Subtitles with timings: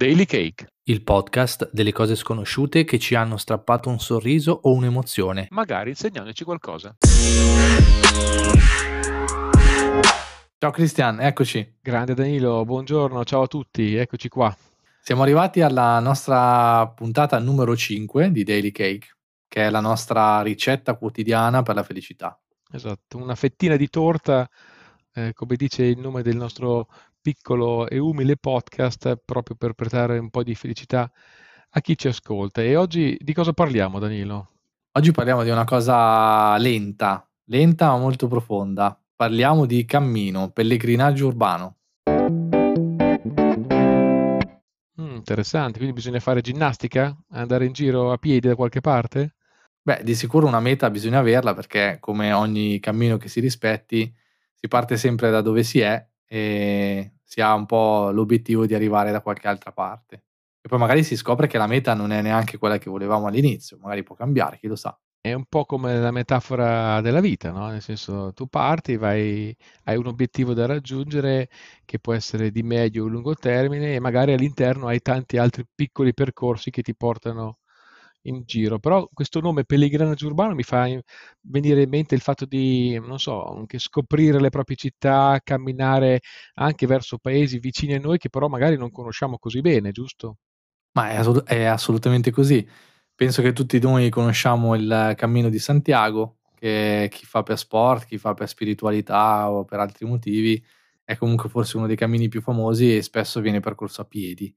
[0.00, 5.48] Daily Cake, il podcast delle cose sconosciute che ci hanno strappato un sorriso o un'emozione.
[5.50, 6.96] magari insegnandoci qualcosa.
[10.56, 11.76] Ciao Cristian, eccoci.
[11.82, 14.56] Grande Danilo, buongiorno, ciao a tutti, eccoci qua.
[15.02, 20.94] Siamo arrivati alla nostra puntata numero 5 di Daily Cake, che è la nostra ricetta
[20.94, 22.40] quotidiana per la felicità.
[22.72, 24.48] Esatto, una fettina di torta,
[25.12, 26.88] eh, come dice il nome del nostro
[27.20, 31.10] piccolo e umile podcast, proprio per portare un po' di felicità
[31.70, 32.62] a chi ci ascolta.
[32.62, 34.48] E oggi di cosa parliamo, Danilo?
[34.92, 38.98] Oggi parliamo di una cosa lenta, lenta ma molto profonda.
[39.14, 41.76] Parliamo di cammino, pellegrinaggio urbano.
[45.00, 47.16] Mm, interessante, quindi bisogna fare ginnastica?
[47.30, 49.34] Andare in giro a piedi da qualche parte?
[49.82, 54.12] Beh, di sicuro una meta bisogna averla perché come ogni cammino che si rispetti
[54.54, 59.10] si parte sempre da dove si è e si ha un po' l'obiettivo di arrivare
[59.10, 60.24] da qualche altra parte.
[60.60, 63.78] E poi magari si scopre che la meta non è neanche quella che volevamo all'inizio,
[63.80, 64.96] magari può cambiare, chi lo sa.
[65.22, 67.68] È un po' come la metafora della vita, no?
[67.68, 71.48] Nel senso, tu parti, vai, hai un obiettivo da raggiungere
[71.84, 76.14] che può essere di medio o lungo termine e magari all'interno hai tanti altri piccoli
[76.14, 77.58] percorsi che ti portano
[78.22, 78.78] in giro.
[78.78, 80.86] Però questo nome pellegrinaggio urbano mi fa
[81.42, 86.20] venire in mente il fatto di, non so, anche scoprire le proprie città, camminare
[86.54, 90.36] anche verso paesi vicini a noi che però magari non conosciamo così bene, giusto?
[90.92, 92.66] Ma è, assolut- è assolutamente così.
[93.14, 98.18] Penso che tutti noi conosciamo il Cammino di Santiago, che chi fa per sport, chi
[98.18, 100.62] fa per spiritualità o per altri motivi,
[101.04, 104.54] è comunque forse uno dei cammini più famosi e spesso viene percorso a piedi.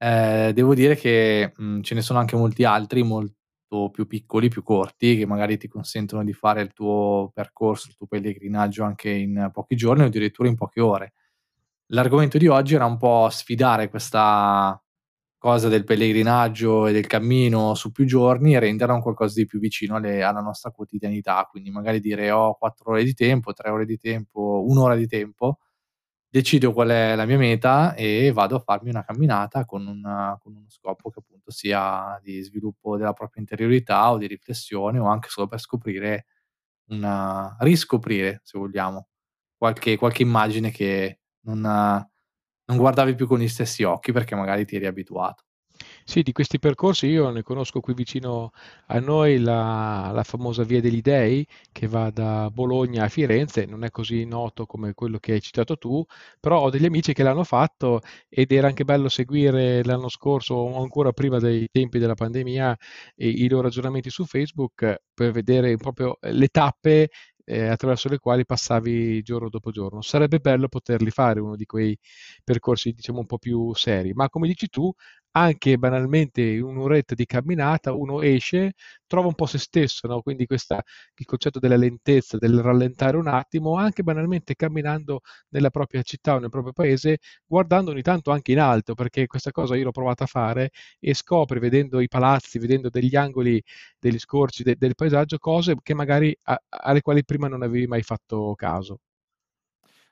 [0.00, 4.62] Ehm, devo dire che, mhmm, ce ne sono anche molti altri molto più piccoli, più
[4.62, 9.48] corti, che magari ti consentono di fare il tuo percorso, il tuo pellegrinaggio anche in
[9.52, 11.12] pochi giorni o addirittura in poche ore.
[11.88, 14.80] L'argomento di oggi era un po' sfidare questa
[15.38, 19.60] cosa del pellegrinaggio e del cammino su più giorni e renderla un qualcosa di più
[19.60, 21.46] vicino alle alla nostra quotidianità.
[21.50, 25.06] Quindi magari dire: "Ho 4 ore di tempo, 3 ore di tempo, 1 ora di
[25.08, 25.58] tempo",
[26.28, 30.54] decido qual è la mia meta e vado a farmi una camminata con, una, con
[30.56, 35.28] uno scopo che appunto sia di sviluppo della propria interiorità o di riflessione o anche
[35.30, 36.26] solo per scoprire
[36.90, 39.08] una riscoprire, se vogliamo,
[39.56, 44.76] qualche, qualche immagine che non, non guardavi più con gli stessi occhi perché magari ti
[44.76, 45.45] eri abituato.
[46.08, 48.52] Sì, di questi percorsi io ne conosco qui vicino
[48.86, 53.82] a noi la, la famosa Via degli Dei che va da Bologna a Firenze, non
[53.82, 56.04] è così noto come quello che hai citato tu,
[56.38, 60.80] però ho degli amici che l'hanno fatto ed era anche bello seguire l'anno scorso o
[60.80, 62.76] ancora prima dei tempi della pandemia
[63.16, 67.08] i, loro ragionamenti su Facebook per vedere proprio le tappe
[67.48, 70.02] eh, attraverso le quali passavi giorno dopo giorno.
[70.02, 71.96] Sarebbe bello poterli fare uno di quei
[72.44, 74.92] percorsi, diciamo, un po' più seri, ma come dici tu,
[75.36, 78.72] anche banalmente un'oretta di camminata uno esce,
[79.06, 80.22] trova un po' se stesso, no?
[80.22, 80.82] quindi questa,
[81.16, 85.20] il concetto della lentezza, del rallentare un attimo, anche banalmente camminando
[85.50, 89.50] nella propria città o nel proprio paese, guardando ogni tanto anche in alto, perché questa
[89.52, 93.62] cosa io l'ho provata a fare e scopri vedendo i palazzi, vedendo degli angoli,
[93.98, 98.02] degli scorci de- del paesaggio, cose che magari a- alle quali prima non avevi mai
[98.02, 99.00] fatto caso.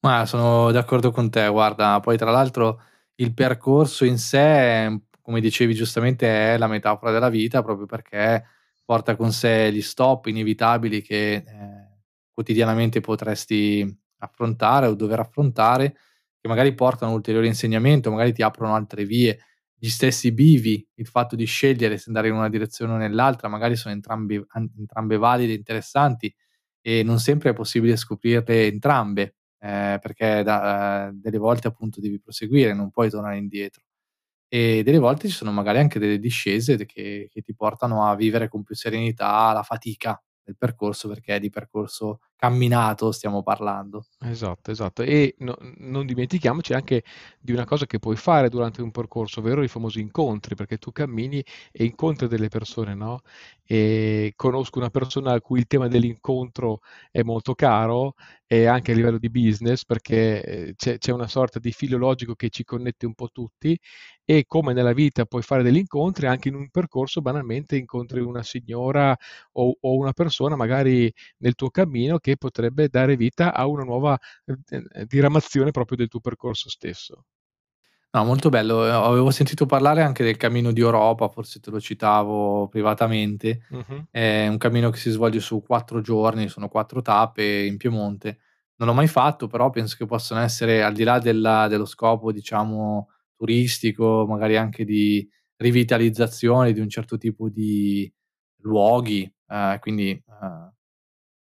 [0.00, 2.80] Ma sono d'accordo con te, guarda, poi tra l'altro
[3.16, 8.44] il percorso in sé, come dicevi giustamente, è la metafora della vita proprio perché
[8.84, 11.44] porta con sé gli stop inevitabili che eh,
[12.32, 13.84] quotidianamente potresti
[14.18, 15.96] affrontare o dover affrontare,
[16.40, 19.38] che magari portano ulteriore insegnamento, magari ti aprono altre vie,
[19.76, 23.74] gli stessi bivi, il fatto di scegliere se andare in una direzione o nell'altra, magari
[23.74, 24.40] sono entrambi,
[24.78, 26.32] entrambe valide e interessanti
[26.80, 32.72] e non sempre è possibile scoprirle entrambe eh, perché da, delle volte appunto devi proseguire,
[32.74, 33.85] non puoi tornare indietro.
[34.52, 38.48] E delle volte ci sono magari anche delle discese che, che ti portano a vivere
[38.48, 44.06] con più serenità la fatica del percorso, perché di percorso camminato stiamo parlando.
[44.18, 45.02] Esatto, esatto.
[45.02, 47.04] E no, non dimentichiamoci anche
[47.38, 50.90] di una cosa che puoi fare durante un percorso, ovvero i famosi incontri, perché tu
[50.90, 53.20] cammini e incontri delle persone, no?
[53.62, 58.14] E conosco una persona a cui il tema dell'incontro è molto caro
[58.46, 62.34] e anche a livello di business, perché eh, c'è, c'è una sorta di filo logico
[62.34, 63.78] che ci connette un po' tutti
[64.24, 68.42] e come nella vita puoi fare degli incontri, anche in un percorso banalmente incontri una
[68.42, 69.16] signora
[69.52, 74.18] o, o una persona magari nel tuo cammino che potrebbe dare vita a una nuova
[74.46, 77.26] eh, diramazione proprio del tuo percorso stesso.
[78.10, 78.84] No, molto bello.
[78.84, 83.60] Eh, avevo sentito parlare anche del Cammino di Europa, forse te lo citavo privatamente.
[83.70, 84.06] Uh-huh.
[84.10, 88.38] È un cammino che si svolge su quattro giorni, sono quattro tappe in Piemonte.
[88.78, 92.32] Non l'ho mai fatto, però penso che possano essere, al di là della, dello scopo,
[92.32, 98.12] diciamo, turistico, magari anche di rivitalizzazione di un certo tipo di
[98.62, 100.72] luoghi, ehm, quindi, ehm,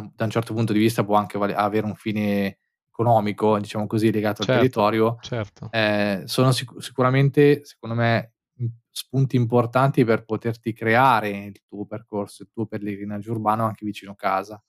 [0.00, 2.58] da un certo punto di vista può anche vale avere un fine
[2.88, 5.64] economico, diciamo così, legato al Certo, territorio, certo.
[5.70, 8.34] ehm, sono sicu sicuramente, secondo me,
[8.90, 14.62] spunti importanti per poterti creare il tuo percorso, il tuo pellegrinaggio urbano anche vicino casa.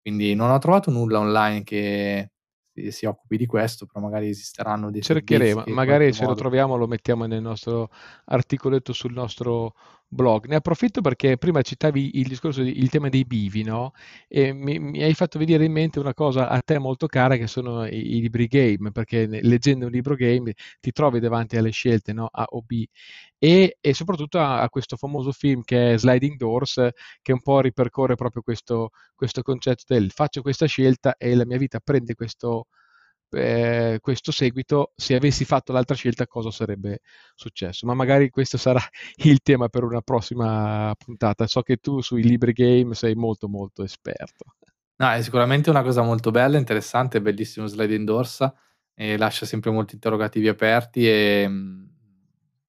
[0.00, 2.32] Quindi non ho trovato nulla online che
[2.72, 6.76] si si occupi di questo, però magari esisteranno dei Cercheremo, magari se lo modo troviamo
[6.76, 7.90] lo mettiamo nel nostro
[8.26, 9.74] articoletto sul nostro
[10.08, 10.46] blog.
[10.46, 13.92] Ne approfitto perché prima citavi il discorso di il tema dei bivi, no,
[14.28, 17.46] e mi mi hai fatto venire in mente una cosa a te molto cara che
[17.46, 22.12] sono i i libri game, perché leggendo un libro game ti trovi davanti alle scelte,
[22.12, 22.84] no, A o B,
[23.38, 26.88] e e soprattutto a a questo famoso film che è Sliding Doors,
[27.22, 31.58] che un po' ripercorre proprio questo questo concetto del: "Faccio questa scelta e la mia
[31.58, 32.66] vita prende questo
[33.30, 37.00] ehm, questo seguito, se avessi fatto l'altra scelta cosa sarebbe
[37.34, 38.80] successo?" Ma magari questo sarà
[39.24, 41.46] il tema per una prossima puntata.
[41.46, 44.44] So che tu sui libri game sei molto, molto esperto.
[44.98, 48.50] No, è sicuramente una cosa molto bella, interessante, bellissimo Sliding Doors
[48.94, 51.86] e lascia sempre molti interrogativi aperti, ehm,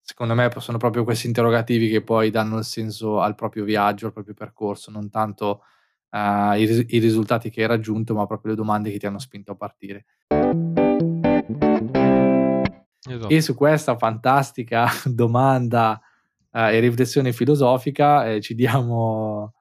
[0.00, 4.12] secondo me sono proprio questi interrogativi che poi danno il senso al proprio viaggio, al
[4.12, 5.62] proprio percorso, non tanto,
[6.10, 9.18] uhm, i ris i risultati che hai raggiunto, ma proprio le domande che ti hanno
[9.20, 10.06] spinto a partire.
[13.08, 13.40] E Esatto.
[13.40, 16.00] su questa fantastica domanda,
[16.52, 19.52] uhm, e riflessione filosofica, ehm, ci diamo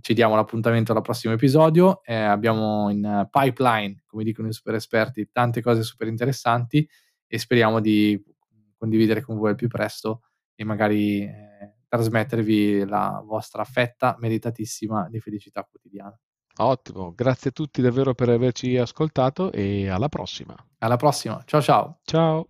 [0.00, 2.02] ci diamo l'appuntamento al prossimo episodio.
[2.04, 6.88] Ehm, abbiamo in pipeline, come dicono i super esperti, tante cose super interessanti
[7.26, 8.20] e speriamo di
[8.78, 10.22] condividere con voi al più presto
[10.54, 16.18] e magari, ehm, trasmettervi la vostra fetta meritatissima di felicità quotidiana.
[16.58, 20.54] Ottimo, grazie a tutti davvero per averci ascoltato e alla prossima.
[20.78, 21.98] Alla prossima, ciao ciao.
[22.04, 22.48] Ciao.